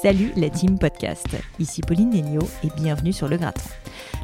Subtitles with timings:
[0.00, 1.26] Salut la team podcast,
[1.58, 3.68] ici Pauline Nelio et bienvenue sur Le Gratin.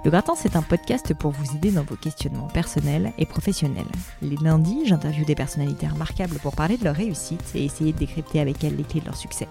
[0.05, 3.85] Le Gratin, c'est un podcast pour vous aider dans vos questionnements personnels et professionnels.
[4.23, 8.39] Les lundis, j'interviewe des personnalités remarquables pour parler de leur réussite et essayer de décrypter
[8.39, 9.49] avec elles les clés de leur succès.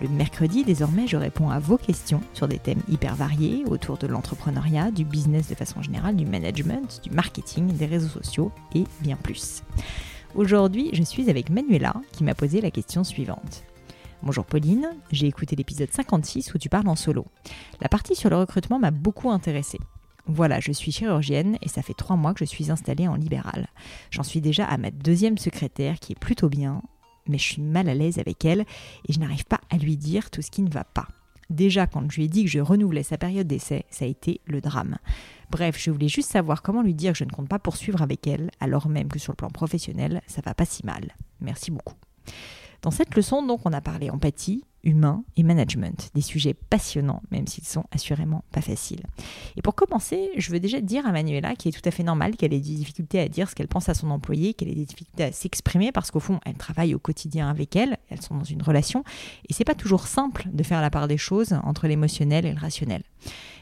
[0.00, 4.06] Le mercredi, désormais, je réponds à vos questions sur des thèmes hyper variés autour de
[4.06, 9.16] l'entrepreneuriat, du business de façon générale, du management, du marketing, des réseaux sociaux et bien
[9.16, 9.64] plus.
[10.36, 13.64] Aujourd'hui, je suis avec Manuela qui m'a posé la question suivante.
[14.22, 17.26] Bonjour Pauline, j'ai écouté l'épisode 56 où tu parles en solo.
[17.80, 19.78] La partie sur le recrutement m'a beaucoup intéressée.
[20.26, 23.68] Voilà, je suis chirurgienne et ça fait trois mois que je suis installée en libéral.
[24.10, 26.82] J'en suis déjà à ma deuxième secrétaire qui est plutôt bien,
[27.28, 28.64] mais je suis mal à l'aise avec elle
[29.06, 31.08] et je n'arrive pas à lui dire tout ce qui ne va pas.
[31.50, 34.40] Déjà, quand je lui ai dit que je renouvelais sa période d'essai, ça a été
[34.46, 34.96] le drame.
[35.50, 38.26] Bref, je voulais juste savoir comment lui dire que je ne compte pas poursuivre avec
[38.26, 41.14] elle, alors même que sur le plan professionnel, ça va pas si mal.
[41.40, 41.94] Merci beaucoup.
[42.86, 47.48] Dans cette leçon, donc, on a parlé empathie, humain et management, des sujets passionnants, même
[47.48, 49.02] s'ils sont assurément pas faciles.
[49.56, 52.36] Et pour commencer, je veux déjà dire à Manuela qu'il est tout à fait normal
[52.36, 54.84] qu'elle ait des difficultés à dire ce qu'elle pense à son employé, qu'elle ait des
[54.84, 58.44] difficultés à s'exprimer, parce qu'au fond, elle travaille au quotidien avec elle, elles sont dans
[58.44, 59.02] une relation,
[59.48, 62.60] et c'est pas toujours simple de faire la part des choses entre l'émotionnel et le
[62.60, 63.02] rationnel.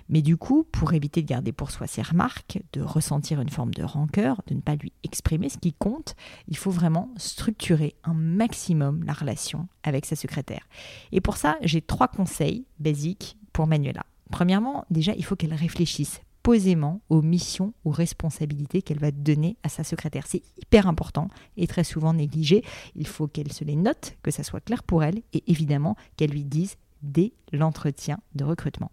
[0.09, 3.72] Mais du coup, pour éviter de garder pour soi ses remarques, de ressentir une forme
[3.72, 6.15] de rancœur, de ne pas lui exprimer ce qui compte,
[6.48, 10.69] il faut vraiment structurer un maximum la relation avec sa secrétaire.
[11.12, 14.04] Et pour ça, j'ai trois conseils basiques pour Manuela.
[14.31, 19.70] Premièrement, déjà, il faut qu'elle réfléchisse posément aux missions ou responsabilités qu'elle va donner à
[19.70, 20.26] sa secrétaire.
[20.26, 22.62] C'est hyper important et très souvent négligé.
[22.94, 26.31] Il faut qu'elle se les note, que ça soit clair pour elle et évidemment qu'elle
[26.31, 28.93] lui dise dès l'entretien de recrutement.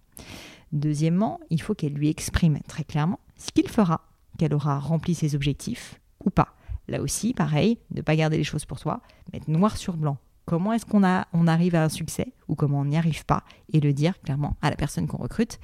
[0.72, 4.02] Deuxièmement, il faut qu'elle lui exprime très clairement ce qu'il fera,
[4.38, 6.56] qu'elle aura rempli ses objectifs ou pas.
[6.88, 9.02] Là aussi, pareil, ne pas garder les choses pour soi,
[9.34, 10.18] mettre noir sur blanc.
[10.46, 13.80] Comment est-ce qu'on on arrive à un succès ou comment on n'y arrive pas et
[13.80, 15.60] le dire clairement à la personne qu'on recrute.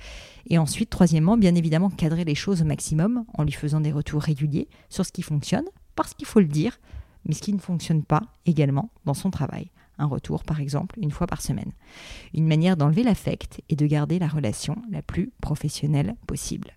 [0.50, 4.22] Et ensuite, troisièmement, bien évidemment, cadrer les choses au maximum en lui faisant des retours
[4.22, 6.80] réguliers sur ce qui fonctionne, parce qu'il faut le dire,
[7.26, 11.12] mais ce qui ne fonctionne pas également dans son travail un retour par exemple une
[11.12, 11.72] fois par semaine.
[12.34, 16.74] Une manière d'enlever l'affect et de garder la relation la plus professionnelle possible.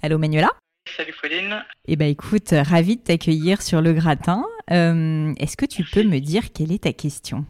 [0.02, 0.50] Allô Manuela?
[0.96, 1.64] Salut Pauline.
[1.86, 4.44] Eh bien écoute, ravie de t'accueillir sur le gratin.
[4.70, 7.44] Euh, est-ce que tu peux me dire quelle est ta question?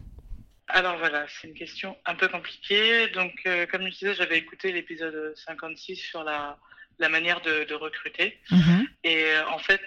[0.67, 3.09] Alors voilà, c'est une question un peu compliquée.
[3.09, 6.57] Donc, euh, comme je disais, j'avais écouté l'épisode 56 sur la,
[6.99, 8.37] la manière de, recruter.
[8.51, 8.87] Mhm.
[9.03, 9.81] Et euh, en fait,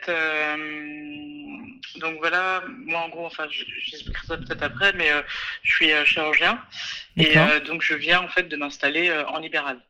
[2.05, 5.11] donc voilà, moi en gros, enfin, j'expliquerai ça peut-être après, mais
[5.63, 6.63] je suis chirurgien
[7.17, 7.35] et
[7.67, 9.81] donc je viens en fait de m'installer en libéral.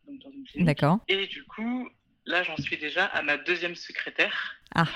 [0.56, 1.00] D'accord.
[1.08, 1.90] Et du coup,
[2.26, 4.56] Là, j'en suis déjà à ma deuxième secrétaire.
[4.74, 4.86] Ah.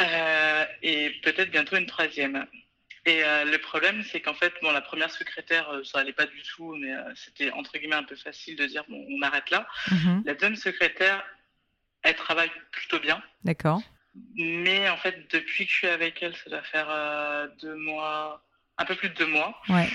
[0.00, 2.46] Euh, et peut-être bientôt une troisième.
[3.06, 6.26] Et euh, le problème, c'est qu'en fait, bon, la première secrétaire, euh, ça allait pas
[6.26, 9.66] du tout, mais c'était entre guillemets un peu facile de dire, bon, on arrête là.
[9.90, 10.22] Mhm.
[10.24, 11.24] La deuxième secrétaire,
[12.02, 13.22] elle travaille plutôt bien.
[13.44, 13.82] D'accord.
[14.34, 18.42] Mais en fait, depuis que je suis avec elle, ça doit faire deux mois,
[18.78, 19.60] un peu plus de deux mois.
[19.68, 19.88] Ouais.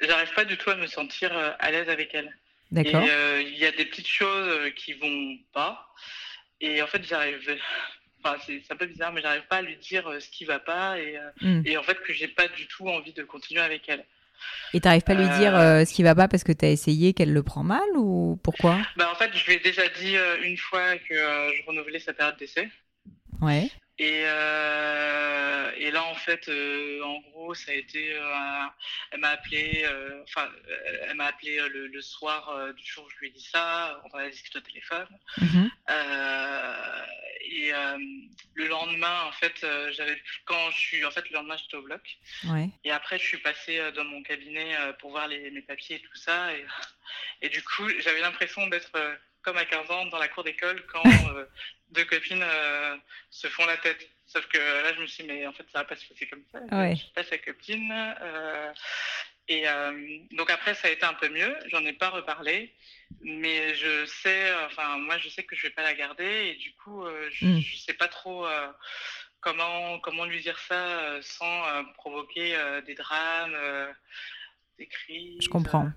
[0.00, 2.32] J'arrive pas du tout à me sentir à l'aise avec elle.
[2.70, 3.04] D'accord.
[3.08, 5.88] Euh, il y a des petites choses euh, qui vont pas.
[6.60, 7.38] Et en fait, j'arrive.
[8.24, 10.98] enfin, c'est un peu bizarre, mais j'arrive pas à lui dire ce qui va pas
[10.98, 11.62] et, mm.
[11.64, 14.04] et en fait que j'ai pas du tout envie de continuer avec elle.
[14.74, 15.52] Et t'arrives pas à lui dire
[15.86, 18.78] ce qui va pas parce que tu as essayé qu'elle le prend mal ou pourquoi?
[18.96, 22.36] Bah, En fait, je lui ai déjà dit une fois que je renouvelais sa période
[22.36, 22.68] d'essai.
[23.40, 23.70] Ouais.
[23.98, 28.66] Et, euh, et là, en fait, euh, en gros, ça a été, euh,
[29.10, 29.86] elle m'a appelé,
[30.22, 30.50] enfin,
[31.08, 34.18] elle m'a appelé le, le, soir du jour où je lui ai dit ça, on
[34.18, 35.06] a discuté au téléphone.
[35.38, 35.70] Mm-hmm.
[37.40, 37.72] et
[38.54, 42.18] le lendemain, en fait, j'avais, quand je suis, en fait, le lendemain, j'étais au bloc.
[42.48, 42.68] Ouais.
[42.84, 46.16] Et après, je suis passée dans mon cabinet pour voir les, mes papiers et tout
[46.16, 46.54] ça.
[46.54, 46.66] Et,
[47.42, 48.92] et du coup, j'avais l'impression d'être
[49.46, 51.04] comme à 15 ans dans la cour d'école quand
[51.92, 52.96] deux copines euh,
[53.30, 54.04] se font la tête.
[54.26, 56.26] Sauf que là, je me suis dit, mais en fait, ça va pas se passer
[56.26, 56.58] comme ça.
[56.76, 56.96] Ouais.
[56.96, 57.92] Je suis pas sa copine.
[58.20, 58.72] Euh,
[59.46, 61.56] et euh, donc après, ça a été un peu mieux.
[61.68, 62.74] J'en ai pas reparlé.
[63.20, 66.48] Mais je sais, enfin, moi, je sais que je vais pas la garder.
[66.48, 67.60] Et du coup, je, mm.
[67.60, 68.48] je sais pas trop
[69.38, 73.56] comment, comment lui dire ça sans provoquer des drames,
[74.76, 75.38] des cris.
[75.40, 75.92] Je comprends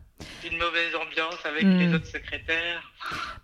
[0.45, 1.95] une mauvaise ambiance avec les hmm.
[1.95, 2.81] autres secrétaires.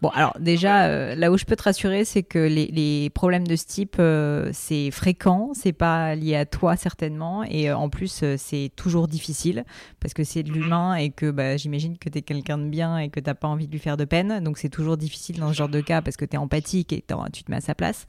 [0.01, 3.47] Bon, alors déjà, euh, là où je peux te rassurer, c'est que les, les, problèmes
[3.47, 7.89] de ce type, euh, c'est fréquent, c'est pas lié à toi certainement, et euh, en
[7.89, 9.65] plus, c'est toujours difficile
[9.99, 10.55] parce que c'est de mhm.
[10.55, 13.47] l'humain et que bah, j'imagine que tu es quelqu'un de bien et que t'as pas
[13.47, 16.01] envie de lui faire de peine, donc c'est toujours difficile dans ce genre de cas
[16.01, 18.07] parce que tu es empathique et tu te mets à sa place.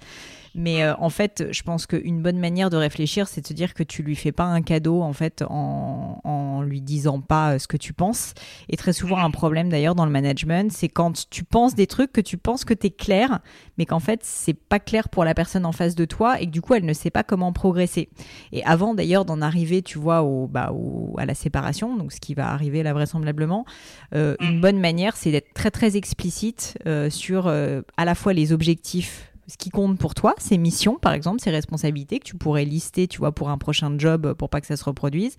[0.54, 3.82] Mais en fait, je pense qu'une bonne manière de réfléchir, c'est de se dire que
[3.82, 7.76] tu lui fais pas un cadeau en fait en, en lui disant pas ce que
[7.76, 8.32] tu penses
[8.68, 12.12] et très souvent un problème d'ailleurs dans le management, c'est quand tu penses des trucs
[12.12, 13.40] que tu penses que tu es clair,
[13.78, 16.50] mais qu'en fait c'est pas clair pour la personne en face de toi et que
[16.50, 18.08] du coup elle ne sait pas comment progresser.
[18.52, 20.72] Et avant d'ailleurs d'en arriver, tu vois, au, bah,
[21.18, 23.64] à la séparation, donc ce qui va arriver là vraisemblablement,
[24.14, 28.32] euh, une bonne manière c'est d'être très très explicite euh, sur euh, à la fois
[28.32, 32.36] les objectifs ce qui compte pour toi, ces missions, par exemple, ces responsabilités que tu
[32.36, 35.36] pourrais lister, tu vois, pour un prochain job, pour pas que ça se reproduise.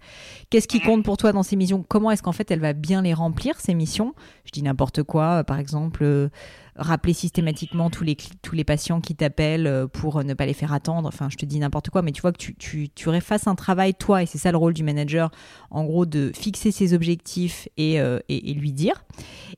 [0.50, 1.84] Qu'est-ce qui compte pour toi dans ces missions?
[1.88, 4.14] Comment est-ce qu'en fait elle va bien les remplir, ces missions?
[4.46, 6.30] Je dis n'importe quoi, euh, par exemple, euh,
[6.76, 10.72] rappeler systématiquement tous les, tous les patients qui t'appellent euh, pour ne pas les faire
[10.72, 11.08] attendre.
[11.08, 13.94] Enfin, je te dis n'importe quoi, mais tu vois que tu, tu, tu un travail,
[13.94, 15.32] toi, et c'est ça le rôle du manager,
[15.70, 19.04] en gros, de fixer ses objectifs et, et, et lui dire.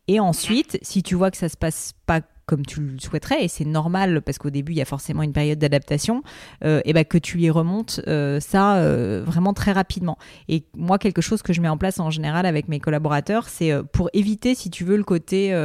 [0.07, 3.47] Et ensuite, si tu vois que ça se passe pas comme tu le souhaiterais, et
[3.47, 6.23] c'est normal parce qu'au début il y a forcément une période d'adaptation,
[6.65, 10.17] euh, et ben que tu y remontes euh, ça euh, vraiment très rapidement.
[10.47, 13.71] Et moi quelque chose que je mets en place en général avec mes collaborateurs, c'est
[13.93, 15.55] pour éviter si tu veux le côté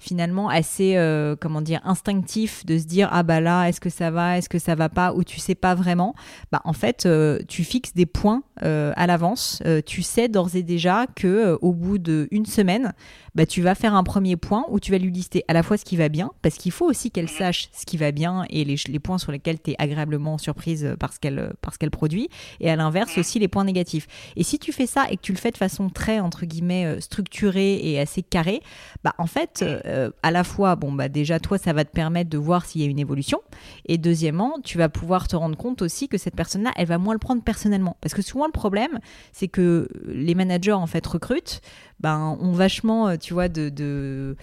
[0.00, 0.96] finalement assez
[1.40, 4.58] comment dire instinctif de se dire ah bah là est-ce que ça va, est-ce que
[4.58, 6.16] ça va pas, ou tu sais pas vraiment.
[6.50, 7.08] Bah en fait
[7.46, 12.46] tu fixes des points à l'avance, tu sais d'ores et déjà que au bout d'une
[12.46, 12.92] semaine
[13.36, 15.76] bah, tu vas faire un premier point où tu vas lui lister à la fois
[15.76, 18.64] ce qui va bien, parce qu'il faut aussi qu'elle sache ce qui va bien et
[18.64, 22.28] les, les points sur lesquels tu es agréablement surprise parce qu'elle parce qu'elle produit,
[22.60, 24.06] et à l'inverse aussi les points négatifs.
[24.36, 26.86] Et si tu fais ça et que tu le fais de façon très entre guillemets
[26.86, 28.60] euh, structurée et assez carrée,
[29.04, 32.30] bah en fait euh, à la fois bon bah déjà toi ça va te permettre
[32.30, 33.40] de voir s'il y a une évolution,
[33.86, 37.14] et deuxièmement tu vas pouvoir te rendre compte aussi que cette personne-là elle va moins
[37.14, 38.98] le prendre personnellement, parce que souvent le problème
[39.32, 41.60] c'est que les managers en fait recrutent
[42.00, 44.34] ben, ont vachement, euh, tu vois, de, de euh,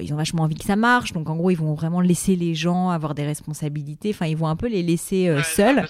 [0.00, 1.12] ils ont vachement envie que ça marche.
[1.12, 4.10] Donc en gros, ils vont vraiment laisser les gens avoir des responsabilités.
[4.10, 5.86] Enfin, ils vont un peu les laisser euh, seuls.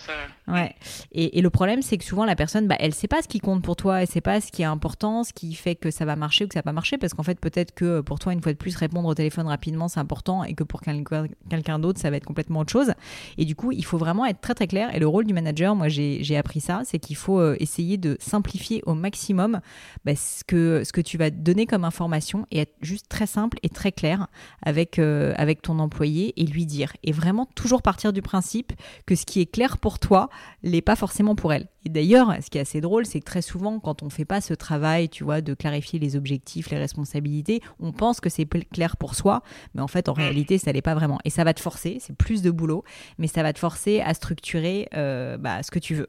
[0.46, 0.74] Ouais.
[1.12, 3.62] Et, le problème, c'est que souvent la personne, bah, elle sait pas ce qui compte
[3.62, 6.16] pour toi, elle sait pas ce qui est important, ce qui fait que ça va
[6.16, 8.42] marcher ou que ça va pas marcher, parce qu'en fait, peut-être que pour toi, une
[8.42, 12.10] fois de plus, répondre au téléphone rapidement, c'est important, et que pour quelqu'un d'autre, ça
[12.10, 12.92] va être complètement autre chose.
[13.38, 14.94] Et du coup, il faut vraiment être très très clair.
[14.94, 18.16] Et le rôle du manager, moi, j'ai appris ça, c'est qu'il faut euh, essayer de
[18.20, 19.60] simplifier au maximum
[20.04, 23.58] bah, ce que ce que tu vas donner comme information et être juste très simple
[23.62, 24.26] et très clair
[24.62, 26.92] avec, euh, avec ton employé et lui dire.
[27.02, 28.72] Et vraiment toujours partir du principe
[29.06, 30.28] que ce qui est clair pour toi
[30.62, 31.68] l'est pas forcément pour elle.
[31.84, 34.40] Et d'ailleurs, ce qui est assez drôle, c'est que très souvent, quand on fait pas
[34.40, 38.96] ce travail, tu vois, de clarifier les objectifs, les responsabilités, on pense que c'est clair
[38.96, 39.42] pour soi,
[39.74, 41.18] mais en fait, en réalité, ça l'est pas vraiment.
[41.24, 42.84] Et ça va te forcer, c'est plus de boulot,
[43.18, 46.08] mais ça va te forcer à structurer euh, bah, ce que tu veux.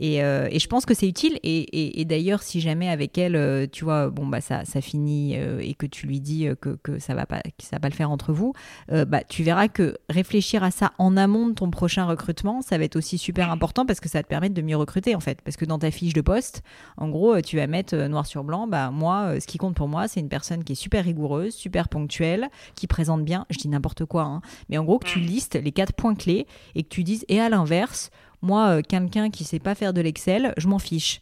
[0.00, 1.38] Euh, et, je pense que c'est utile.
[1.42, 5.60] Et, d'ailleurs, si jamais avec elle, euh, tu vois, bon, bah, ça, ça finit euh,
[5.60, 7.94] et que tu lui dis que, que ça va pas, que ça va pas le
[7.94, 8.52] faire entre vous,
[8.88, 12.84] bah, tu verras que réfléchir à ça en amont de ton prochain recrutement, ça va
[12.84, 15.40] être aussi super important parce que ça va te permettre de mieux recruter, en fait.
[15.42, 16.62] Parce que dans ta fiche de poste,
[16.96, 20.08] en gros, tu vas mettre noir sur blanc, bah, moi, ce qui compte pour moi,
[20.08, 24.04] c'est une personne qui est super rigoureuse, super ponctuelle, qui présente bien, je dis n'importe
[24.04, 27.04] quoi, hein, mais en gros, que tu listes les quatre points clés et que tu
[27.04, 28.10] dises, et à l'inverse,
[28.42, 31.20] moi, euh, quelqu'un qui sait pas faire de l'Excel, je m'en fiche.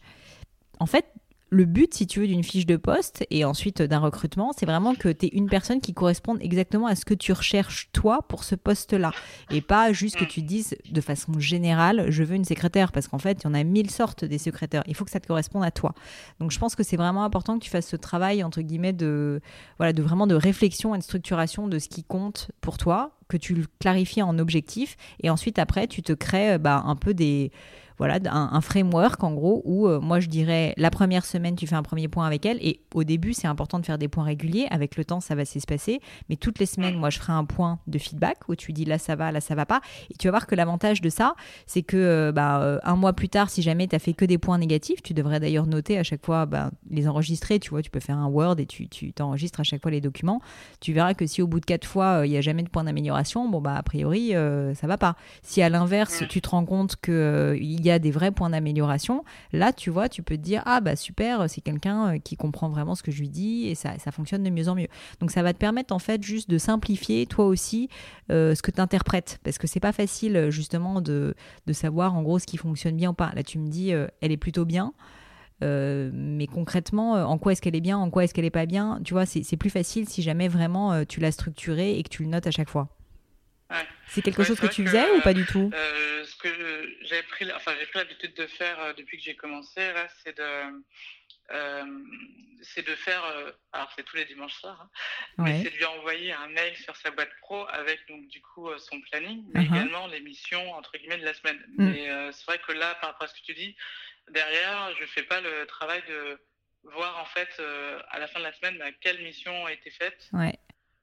[0.79, 1.07] En fait,
[1.49, 4.95] le but, si tu veux, d'une fiche de poste et ensuite d'un recrutement, c'est vraiment
[4.95, 8.43] que tu es une personne qui corresponde exactement à ce que tu recherches toi pour
[8.43, 9.13] ce poste-là.
[9.51, 13.19] Et pas juste que tu dises de façon générale, je veux une secrétaire, parce qu'en
[13.19, 14.83] fait, il y en a mille sortes des secrétaires.
[14.87, 15.95] Il faut que ça te corresponde à toi.
[16.41, 19.41] Donc je pense que c'est vraiment important que tu fasses ce travail, entre guillemets, de,
[19.79, 23.37] voilà, de vraiment de réflexion et de structuration de ce qui compte pour toi, que
[23.37, 27.51] tu le clarifies en objectif, et ensuite après, tu te crées bah, un peu des
[27.99, 31.77] voilà, un, framework en gros où euh, moi je dirais la première semaine tu fais
[31.77, 34.67] un premier point avec elle et au début c'est important de faire des points réguliers.
[34.71, 37.79] Avec le temps ça va s'espacer, mais toutes les semaines moi je ferai un point
[37.87, 39.81] de feedback où tu dis là ça va, là ça va pas.
[40.11, 41.35] Et tu vas voir que l'avantage de ça
[41.67, 44.25] c'est que euh, bah, euh, un mois plus tard si jamais tu as fait que
[44.25, 47.59] des points négatifs, tu devrais d'ailleurs noter à chaque fois bah, les enregistrer.
[47.59, 50.41] Tu vois, tu peux faire un Word et tu t'enregistres à chaque fois les documents.
[50.81, 52.85] Tu verras que si au bout de quatre fois il n'y a jamais de point
[52.85, 54.33] d'amélioration, bon bah a priori
[54.75, 55.17] ça va pas.
[55.43, 59.25] Si à l'inverse tu te rends compte que il y a des vrais points d'amélioration,
[59.53, 62.69] là, tu vois, tu peux te dire, ah bah super, c'est quelqu'un euh, qui comprend
[62.69, 64.89] vraiment ce que je lui dis et ça, ça fonctionne de mieux en mieux.
[65.21, 67.89] Donc ça va te permettre en fait juste de simplifier toi aussi
[68.31, 71.35] euh, ce que tu interprètes, parce que c'est pas facile justement de,
[71.67, 73.33] de, savoir en gros ce qui fonctionne bien ou pas.
[73.35, 74.93] Là, tu me dis, euh, elle est plutôt bien.
[75.63, 79.01] mais concrètement, en quoi est-ce qu'elle est bien, en quoi est-ce qu'elle est pas bien,
[79.05, 82.29] tu vois, c'est plus facile si jamais vraiment tu l'as structuré et que tu le
[82.29, 82.96] notes à chaque fois.
[84.09, 85.71] C'est quelque chose que tu faisais ou pas du tout?
[85.75, 89.37] euh, Ce que j'ai pris, enfin j'ai pris l'habitude de faire euh, depuis que j'ai
[89.37, 90.83] commencé là, c'est de
[91.53, 91.85] euh,
[92.63, 93.23] c'est de faire,
[93.73, 94.91] alors c'est tous les dimanches soirs, hein,
[95.39, 98.69] mais c'est de lui envoyer un mail sur sa boîte pro avec donc du coup
[98.79, 99.77] son planning, mais uh-huh.
[99.77, 101.63] également les missions entre guillemets de la semaine.
[101.77, 101.89] Mm.
[101.89, 103.77] Mais c'est vrai que là, par rapport à ce que tu dis,
[104.31, 106.41] derrière, je fais pas le travail de
[106.83, 107.63] voir en fait
[108.11, 110.29] à la fin de la semaine bah, quelle mission a été faite.
[110.33, 110.59] Ouais.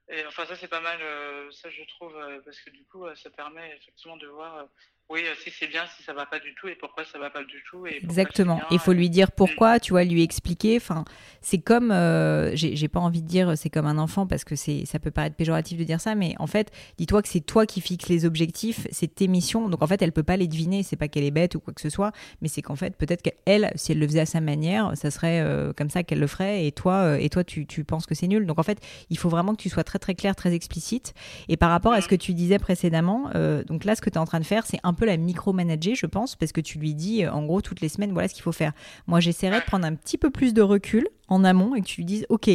[0.10, 3.06] Et enfin, ça, c'est pas mal, euh, ça, je trouve, euh, parce que du coup,
[3.06, 4.68] euh, ça permet effectivement de voir
[5.10, 7.30] oui, euh, si c'est bien, si ça va pas du tout, et pourquoi ça va
[7.30, 7.86] pas du tout.
[7.86, 8.62] Et Exactement.
[8.72, 10.78] Il faut lui dire pourquoi, tu vois, lui expliquer.
[10.78, 11.04] Enfin,
[11.42, 14.86] c'est comme, euh, j'ai pas envie de dire c'est comme un enfant parce que c'est,
[14.86, 17.82] ça peut paraître péjoratif de dire ça, mais en fait, dis-toi que c'est toi qui
[17.82, 19.68] fixes les objectifs, c'est tes missions.
[19.68, 20.84] Donc en fait, elle peut pas les deviner.
[20.84, 23.22] C'est pas qu'elle est bête ou quoi que ce soit, mais c'est qu'en fait, peut-être
[23.22, 26.28] qu'elle, si elle le faisait à sa manière, ça serait euh, comme ça qu'elle le
[26.28, 28.46] ferait, et toi, et toi, tu, tu penses que c'est nul.
[28.46, 28.80] Donc en fait,
[29.10, 31.14] il faut vraiment que tu sois très très clair, très explicite.
[31.50, 33.30] Et par rapport à ce que tu disais précédemment,
[33.68, 35.18] donc là, ce que tu es en train de faire, c'est un un peu la
[35.18, 38.28] micromanager, je pense, parce que tu lui dis euh, en gros toutes les semaines, voilà
[38.28, 38.74] ce qu'il faut faire.
[39.08, 42.02] Moi, j'essaierai de prendre un petit peu plus de recul en amont et que tu
[42.02, 42.50] lui dises, ok.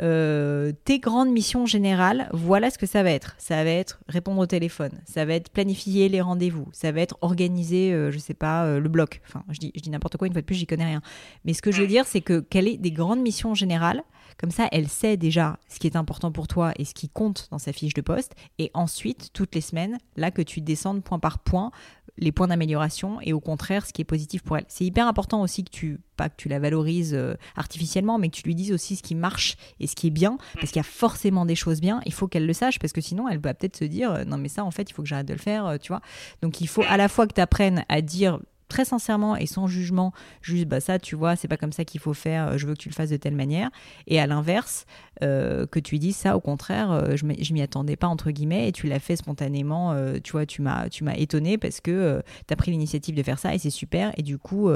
[0.00, 3.34] Euh, tes grandes missions générales, voilà ce que ça va être.
[3.38, 7.18] Ça va être répondre au téléphone, ça va être planifier les rendez-vous, ça va être
[7.20, 9.20] organiser, euh, je sais pas, le bloc.
[9.28, 11.02] Enfin, je dis, je dis n'importe quoi, une fois de plus, j'y connais rien.
[11.44, 14.02] Mais ce que je veux dire, c'est que quelle est des grandes missions générales
[14.38, 17.48] comme ça, elle sait déjà ce qui est important pour toi et ce qui compte
[17.50, 18.34] dans sa fiche de poste.
[18.58, 21.70] Et ensuite, toutes les semaines, là que tu descendes point par point
[22.18, 24.64] les points d'amélioration et au contraire ce qui est positif pour elle.
[24.68, 28.36] C'est hyper important aussi que tu pas que tu la valorises euh, artificiellement mais que
[28.36, 30.80] tu lui dises aussi ce qui marche et ce qui est bien parce qu'il y
[30.80, 33.54] a forcément des choses bien, il faut qu'elle le sache parce que sinon elle va
[33.54, 35.38] peut-être se dire euh, non mais ça en fait, il faut que j'arrête de le
[35.38, 36.02] faire, euh, tu vois.
[36.42, 38.38] Donc il faut à la fois que tu apprennes à dire
[38.72, 42.00] très sincèrement et sans jugement, juste bah ça tu vois, c'est pas comme ça qu'il
[42.00, 43.70] faut faire, euh, je veux que tu le fasses de telle manière.
[44.06, 44.86] Et à l'inverse,
[45.22, 48.72] euh, que tu dis ça au contraire, euh, je m'y attendais pas entre guillemets et
[48.72, 53.14] tu l'as fait spontanément, tu vois, tu m'as étonné parce que tu as pris l'initiative
[53.14, 54.70] de faire ça et c'est super et du coup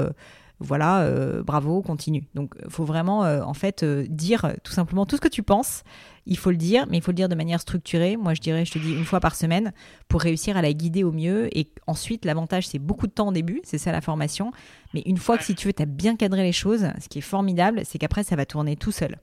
[0.59, 2.23] voilà, euh, bravo, continue.
[2.33, 5.43] Donc, il faut vraiment, euh, en fait, euh, dire tout simplement tout ce que tu
[5.43, 5.83] penses.
[6.25, 8.17] Il faut le dire, mais il faut le dire de manière structurée.
[8.17, 9.71] Moi, je dirais, je te dis une fois par semaine
[10.07, 11.55] pour réussir à la guider au mieux.
[11.55, 14.51] Et ensuite, l'avantage, c'est beaucoup de temps au début, c'est ça la formation.
[14.93, 17.19] Mais une fois que, si tu veux, tu as bien cadré les choses, ce qui
[17.19, 19.19] est formidable, c'est qu'après, ça va tourner tout seul.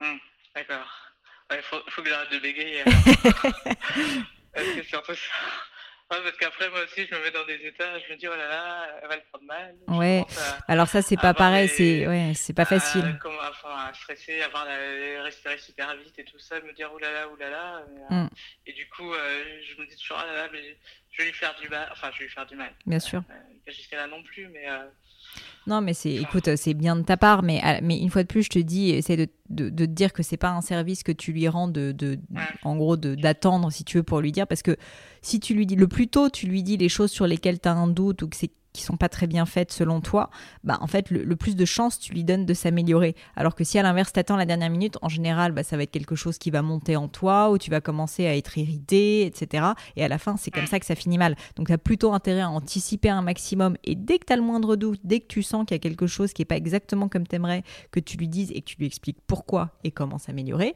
[0.00, 0.06] Mmh,
[0.56, 0.88] d'accord.
[1.52, 2.82] Il faut, que j'arrête de bégayer.
[4.56, 5.20] c'est surtout ça
[6.22, 8.48] parce qu'après, moi aussi, je me mets dans des états, je me dis, oh là
[8.48, 9.74] là, elle va le prendre mal.
[9.88, 10.24] Ouais,
[10.68, 13.18] alors ça, c'est pas pareil, c'est ouais, pas facile.
[13.24, 16.98] À, enfin, à stresser, avoir la, respirer super vite et tout ça, me dire, oh
[16.98, 17.82] là là, oh là là.
[18.10, 18.28] Mm.
[18.66, 20.76] Et du coup, euh, je me dis toujours, oh là là, mais
[21.12, 21.88] je vais lui faire du mal.
[21.92, 22.72] Enfin, je vais lui faire du mal.
[22.86, 23.22] Bien sûr.
[23.30, 23.34] Euh,
[23.72, 24.68] jusqu'à là non plus, mais.
[24.68, 24.84] Euh,
[25.66, 28.42] non, mais c'est, écoute, c'est bien de ta part, mais, mais une fois de plus,
[28.42, 31.12] je te dis, essaie de, de, de te dire que c'est pas un service que
[31.12, 32.18] tu lui rends de, de
[32.64, 34.76] en gros, d'attendre si tu veux pour lui dire, parce que
[35.22, 37.68] si tu lui dis le plus tôt, tu lui dis les choses sur lesquelles tu
[37.68, 40.30] as un doute ou que c'est qui sont pas très bien faites selon toi,
[40.64, 43.14] bah en fait le, plus de chances tu lui donnes de s'améliorer.
[43.36, 45.90] Alors que si à l'inverse t'attends la dernière minute, en général bah, ça va être
[45.90, 49.66] quelque chose qui va monter en toi ou tu vas commencer à être irrité, etc.
[49.96, 51.36] Et à la fin c'est comme ça que ça finit mal.
[51.56, 54.42] Donc tu as plutôt intérêt à anticiper un maximum et dès que tu as le
[54.42, 57.08] moindre doute, dès que tu sens qu'il y a quelque chose qui est pas exactement
[57.08, 60.74] comme t'aimerais, que tu lui dises et que tu lui expliques pourquoi et comment s'améliorer,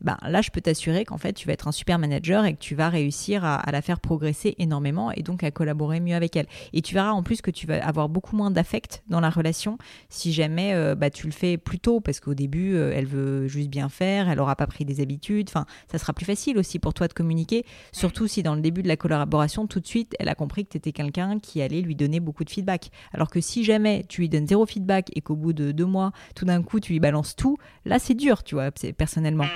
[0.00, 2.58] bah là je peux t'assurer qu'en fait tu vas être un super manager et que
[2.58, 6.36] tu vas réussir à, à la faire progresser énormément et donc à collaborer mieux avec
[6.36, 6.46] elle.
[6.72, 9.30] Et tu verras en plus plus que tu vas avoir beaucoup moins d'affect dans la
[9.30, 9.78] relation
[10.08, 13.46] si jamais euh, bah, tu le fais plus tôt, parce qu'au début, euh, elle veut
[13.46, 15.48] juste bien faire, elle aura pas pris des habitudes.
[15.48, 18.82] Enfin, ça sera plus facile aussi pour toi de communiquer, surtout si dans le début
[18.82, 21.80] de la collaboration, tout de suite, elle a compris que tu étais quelqu'un qui allait
[21.80, 22.90] lui donner beaucoup de feedback.
[23.12, 26.12] Alors que si jamais tu lui donnes zéro feedback et qu'au bout de deux mois,
[26.34, 29.46] tout d'un coup, tu lui balances tout, là, c'est dur, tu vois, personnellement.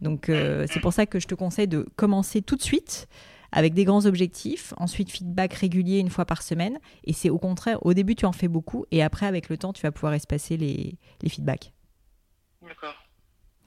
[0.00, 3.08] Donc, euh, c'est pour ça que je te conseille de commencer tout de suite
[3.52, 7.84] avec des grands objectifs, ensuite feedback régulier une fois par semaine, et c'est au contraire,
[7.84, 10.56] au début tu en fais beaucoup, et après avec le temps tu vas pouvoir espacer
[10.56, 11.72] les, les feedbacks.
[12.62, 12.94] D'accord.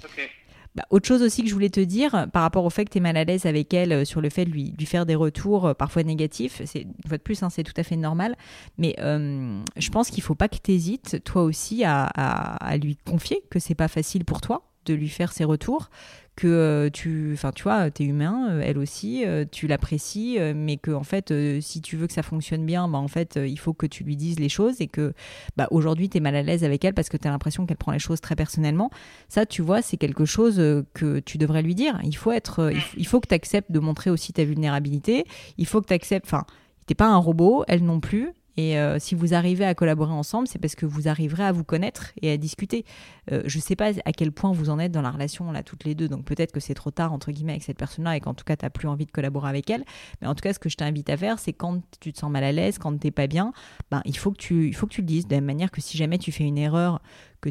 [0.03, 0.29] Ok.
[0.75, 2.97] Bah, autre chose aussi que je voulais te dire par rapport au fait que tu
[2.97, 5.15] es mal à l'aise avec elle euh, sur le fait de lui, lui faire des
[5.15, 8.35] retours euh, parfois négatifs, c'est une fois de plus, hein, c'est tout à fait normal,
[8.77, 12.77] mais euh, je pense qu'il faut pas que tu hésites toi aussi à, à, à,
[12.77, 15.89] lui confier que c'est pas facile pour toi de lui faire ses retours,
[16.35, 20.77] que euh, tu, enfin, tu vois, t'es humain, euh, elle aussi, euh, tu l'apprécies, mais
[20.77, 23.73] que en fait, si tu veux que ça fonctionne bien, bah, en fait, il faut
[23.73, 25.13] que tu lui dises les choses et que
[25.55, 27.99] bah, aujourd'hui, t'es mal à l'aise avec elle parce que t'as l'impression qu'elle prend les
[27.99, 28.89] choses très personnellement.
[29.29, 30.57] Ça, tu vois, c'est quelque chose
[30.93, 31.99] que tu devrais lui dire.
[32.03, 35.25] Il faut être, il faut que tu acceptes de montrer aussi ta vulnérabilité.
[35.57, 36.45] Il faut que tu acceptes, enfin,
[36.85, 38.31] t'es pas un robot, elle non plus.
[38.57, 41.63] Et euh, si vous arrivez à collaborer ensemble, c'est parce que vous arriverez à vous
[41.63, 42.85] connaître et à discuter.
[43.31, 45.63] Euh, je ne sais pas à quel point vous en êtes dans la relation là
[45.63, 48.19] toutes les deux, donc peut-être que c'est trop tard entre guillemets avec cette personne-là et
[48.19, 49.83] qu'en tout cas tu n'as plus envie de collaborer avec elle.
[50.21, 52.31] Mais en tout cas, ce que je t'invite à faire, c'est quand tu te sens
[52.31, 53.53] mal à l'aise, quand tu n'es pas bien,
[53.91, 55.27] ben, il, faut que tu, il faut que tu le dises.
[55.27, 57.01] De la même manière que si jamais tu fais une erreur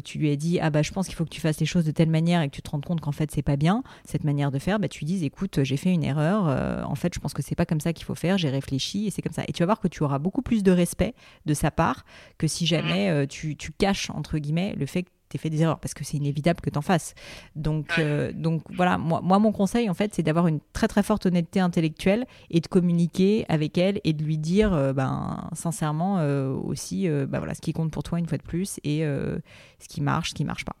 [0.01, 1.65] que tu lui as dit ah bah je pense qu'il faut que tu fasses les
[1.65, 3.83] choses de telle manière et que tu te rends compte qu'en fait c'est pas bien
[4.05, 6.95] cette manière de faire bah tu lui dis écoute j'ai fait une erreur euh, en
[6.95, 9.21] fait je pense que c'est pas comme ça qu'il faut faire j'ai réfléchi et c'est
[9.21, 9.43] comme ça.
[9.47, 11.13] Et tu vas voir que tu auras beaucoup plus de respect
[11.45, 12.05] de sa part
[12.37, 15.61] que si jamais euh, tu, tu caches entre guillemets le fait que tu fait des
[15.61, 17.13] erreurs parce que c'est inévitable que tu en fasses.
[17.55, 21.03] Donc, euh, donc voilà, moi, moi, mon conseil, en fait, c'est d'avoir une très très
[21.03, 26.19] forte honnêteté intellectuelle et de communiquer avec elle et de lui dire, euh, ben, sincèrement,
[26.19, 29.87] euh, aussi, ben, voilà, ce qui compte pour toi une fois de plus et ce
[29.87, 30.75] qui marche, ce qui marche pas.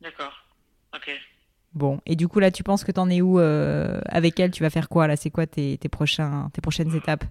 [0.00, 0.32] D'accord.
[0.94, 1.10] Ok.
[1.72, 4.50] Bon, et du coup, là, tu penses que tu en es où avec elle?
[4.50, 7.24] Tu vas faire quoi Là, c'est quoi tes, tes, prochains, tes prochaines étapes?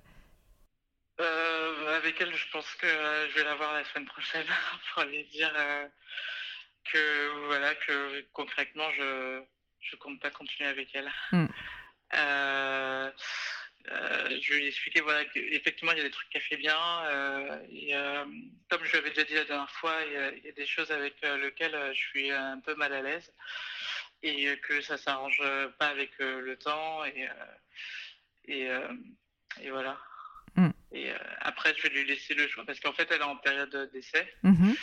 [2.05, 4.45] Avec elle, je pense que euh, je vais la voir la semaine prochaine
[4.93, 5.87] pour lui dire euh,
[6.83, 9.41] que voilà que concrètement je
[9.79, 11.11] je compte pas continuer avec elle.
[11.31, 11.47] Hmm.
[12.13, 13.11] Euh,
[13.87, 16.77] je vais lui expliquer voilà qu'effectivement il y a des trucs qu'elle fait bien
[17.69, 17.93] et
[18.69, 21.91] comme je l'avais déjà dit la dernière fois il y, a, des choses avec lesquelles
[21.93, 23.31] je suis un peu mal à l'aise
[24.23, 25.39] et que ça s'arrange
[25.77, 27.27] pas avec le temps et
[28.47, 28.69] et,
[29.61, 29.99] et voilà.
[30.55, 30.69] Mm.
[30.91, 33.37] Et euh, après, je vais lui laisser le choix parce qu'en fait, elle est en
[33.37, 34.27] période d'essai.
[34.43, 34.75] Mm-hmm.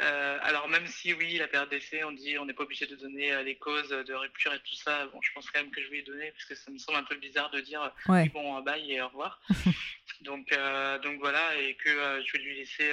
[0.00, 2.94] Euh, alors même si oui, la période d'essai, on dit on n'est pas obligé de
[2.94, 5.82] donner euh, les causes de rupture et tout ça, bon, je pense quand même que
[5.82, 7.92] je vais lui donner parce que ça me semble un peu bizarre de dire
[8.32, 9.40] bon bye et au revoir.
[10.20, 10.56] donc
[11.02, 11.90] donc voilà et que
[12.24, 12.92] je vais lui laisser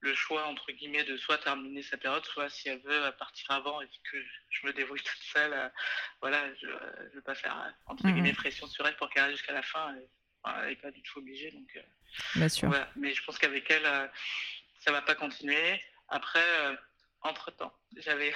[0.00, 3.82] le choix entre guillemets de soit terminer sa période, soit si elle veut partir avant
[3.82, 4.16] et que
[4.48, 5.70] je me débrouille toute seule,
[6.22, 8.12] voilà, je ne veux pas faire entre mm-hmm.
[8.14, 9.94] guillemets pression sur elle pour qu'elle arrive jusqu'à la fin
[10.44, 11.50] elle n'est pas du tout obligée.
[11.50, 11.82] Donc, euh,
[12.36, 12.70] Bien sûr.
[12.96, 14.06] Mais je pense qu'avec elle, euh,
[14.80, 15.80] ça ne va pas continuer.
[16.08, 16.76] Après, euh,
[17.22, 18.32] entre-temps, j'avais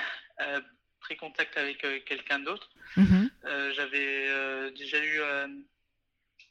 [1.00, 2.70] pris contact avec quelqu'un d'autre.
[2.96, 3.30] Mhm.
[3.74, 5.20] J'avais déjà eu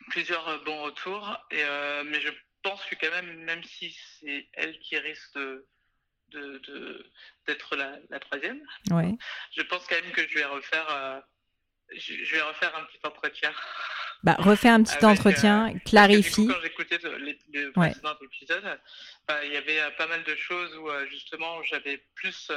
[0.09, 1.63] plusieurs bons retours, et,
[2.05, 2.29] mais je
[2.63, 7.05] pense que quand même, même si c'est elle qui risque de
[7.45, 8.59] d'être la, la, troisième.
[8.89, 9.13] Ouais.
[9.55, 11.23] Je pense quand même que je vais refaire,
[11.95, 13.53] je vais refaire un petit entretien
[14.23, 16.47] bah, refais un petit entretien, euh, clarifie.
[16.47, 18.79] quand j'écoutais les, les précédents épisodes,
[19.27, 22.51] bah, il y avait euh, pas mal de choses où euh, justement j'avais plus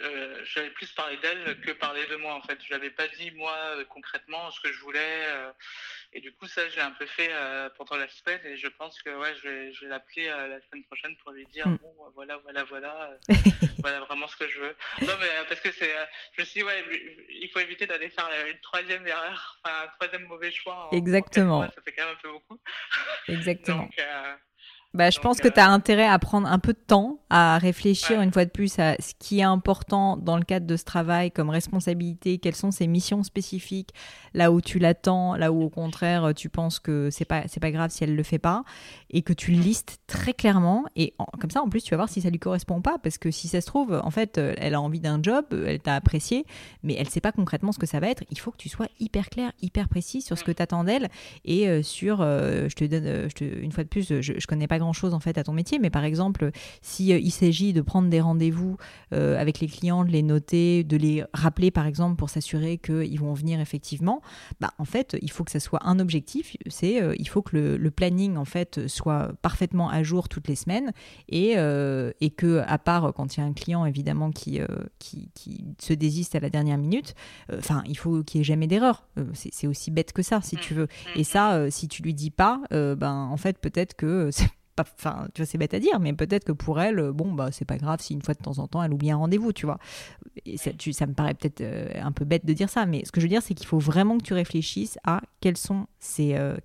[0.00, 2.58] euh, j'avais plus parlé d'elle que parlé de moi en fait.
[2.64, 3.54] Je n'avais pas dit moi
[3.88, 5.26] concrètement ce que je voulais
[6.12, 7.30] et du coup ça j'ai un peu fait
[7.76, 10.84] pendant la semaine et je pense que ouais je vais, je vais l'appeler la semaine
[10.84, 11.76] prochaine pour lui dire mm.
[11.76, 13.10] bon voilà voilà voilà
[13.78, 14.76] voilà vraiment ce que je veux.
[15.02, 15.92] Non mais parce que c'est
[16.32, 16.84] je me suis dit ouais
[17.28, 20.88] il faut éviter d'aller faire une troisième erreur, enfin, un troisième mauvais choix.
[20.92, 21.62] Exactement.
[21.70, 22.60] ça fait quand même un peu beaucoup.
[23.28, 23.82] Exactement.
[23.82, 24.00] Donc,
[24.94, 28.22] bah, je pense que tu as intérêt à prendre un peu de temps à réfléchir
[28.22, 31.30] une fois de plus à ce qui est important dans le cadre de ce travail
[31.30, 33.92] comme responsabilité, quelles sont ses missions spécifiques,
[34.32, 37.70] là où tu l'attends, là où au contraire tu penses que c'est pas c'est pas
[37.70, 38.64] grave si elle le fait pas
[39.10, 42.22] et que tu listes très clairement et comme ça en plus tu vas voir si
[42.22, 45.00] ça lui correspond pas parce que si ça se trouve en fait elle a envie
[45.00, 46.46] d'un job, elle t'a apprécié
[46.82, 48.86] mais elle sait pas concrètement ce que ça va être, il faut que tu sois
[49.00, 51.08] hyper clair, hyper précis sur ce que tu attends d'elle
[51.44, 54.22] et euh, sur euh, je te donne euh, je te, une fois de plus je,
[54.22, 56.50] je connais pas pas grand-chose en fait à ton métier, mais par exemple,
[56.82, 58.76] si il s'agit de prendre des rendez-vous
[59.12, 63.34] avec les clients, de les noter, de les rappeler par exemple pour s'assurer qu'ils vont
[63.34, 64.22] venir effectivement,
[64.60, 66.56] bah en fait, il faut que ça soit un objectif.
[66.68, 70.56] C'est il faut que le, le, planning en fait soit parfaitement à jour toutes les
[70.56, 70.92] semaines
[71.28, 71.56] et
[72.20, 74.60] et que à part quand il y a un client évidemment qui
[74.98, 77.14] qui, qui se désiste à la dernière minute,
[77.52, 79.08] enfin il faut qu'il n'y ait jamais d'erreur.
[79.34, 80.88] c'est aussi bête que ça si tu veux.
[81.16, 84.30] Et ça, si tu lui dis pas, ben en fait peut-être que
[84.82, 87.64] enfin, tu vois, c'est bête à dire, mais peut-être que pour elle, bon, bah, c'est
[87.64, 89.78] pas grave si une fois de temps en temps elle oublie un rendez-vous, tu vois.
[90.56, 93.26] Ça, me paraît peut-être euh, un peu bête de dire ça, mais ce que je
[93.26, 96.56] veux dire, c'est qu'il faut vraiment que tu réfléchisses à quelles sont ses, euh,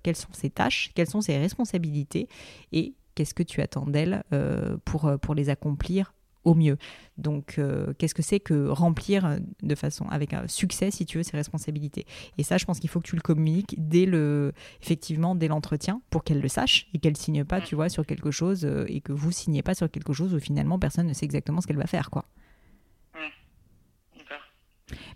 [0.54, 2.28] tâches, quelles sont ses responsabilités
[2.72, 6.76] et qu'est-ce que tu attends d'elle euh, pour, pour les accomplir au mieux.
[7.16, 11.18] Donc, euh, qu'est-ce que c'est que remplir euh, de façon avec un succès, si tu
[11.18, 12.06] veux, ses responsabilités?
[12.38, 14.52] Et ça, je pense qu'il faut que tu le communiques dès le,
[14.82, 18.30] effectivement, dès l'entretien, pour qu'elle le sache et qu'elle signe pas, tu vois, sur quelque
[18.30, 21.24] chose euh, et que vous signez pas sur quelque chose où finalement personne ne sait
[21.24, 22.26] exactement ce qu'elle va faire, quoi.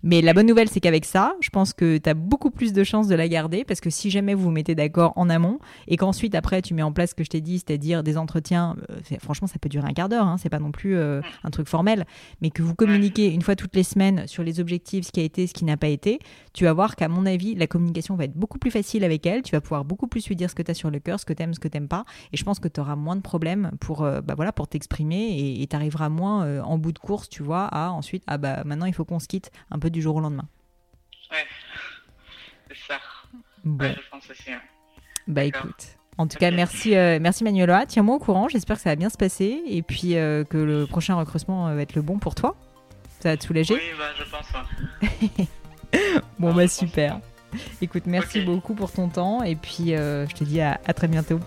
[0.02, 2.84] Mais la bonne nouvelle, c'est qu'avec ça, je pense que tu as beaucoup plus de
[2.84, 5.58] chances de la garder parce que si jamais vous vous mettez d'accord en amont
[5.88, 8.76] et qu'ensuite, après, tu mets en place ce que je t'ai dit, c'est-à-dire des entretiens,
[8.90, 11.50] euh, franchement, ça peut durer un quart d'heure, hein, c'est pas non plus euh, un
[11.50, 12.06] truc formel,
[12.40, 15.24] mais que vous communiquez une fois toutes les semaines sur les objectifs, ce qui a
[15.24, 16.18] été, ce qui n'a pas été,
[16.52, 19.42] tu vas voir qu'à mon avis, la communication va être beaucoup plus facile avec elle,
[19.42, 21.26] tu vas pouvoir beaucoup plus lui dire ce que tu as sur le cœur, ce
[21.26, 23.20] que tu aimes, ce que tu pas, et je pense que tu auras moins de
[23.20, 27.28] problèmes pour, euh, bah voilà, pour t'exprimer et tu arriveras moins en bout de course,
[27.28, 30.02] tu vois, à ensuite, ah bah maintenant, il faut qu'on se quitte un peu du
[30.02, 30.48] jour au lendemain.
[31.30, 31.46] Ouais,
[32.68, 33.00] c'est ça.
[33.64, 34.50] je pense aussi.
[35.26, 35.98] Bah écoute.
[36.18, 37.86] En tout cas, merci, euh, merci Manuela.
[37.86, 38.48] Tiens-moi au courant.
[38.48, 41.76] J'espère que ça va bien se passer et puis euh, que le prochain recrutement euh,
[41.76, 42.56] va être le bon pour toi.
[43.20, 45.48] Ça va te soulager Oui, bah, je pense.
[46.38, 47.20] bon, bah super.
[47.80, 51.40] Écoute, merci beaucoup pour ton temps et puis je te dis à, à très bientôt.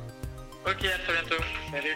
[0.66, 1.44] Ok, à très bientôt.
[1.72, 1.96] Salut.